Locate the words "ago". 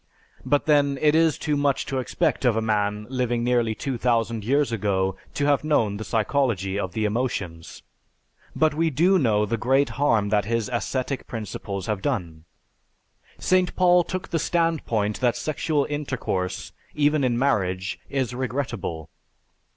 4.71-5.15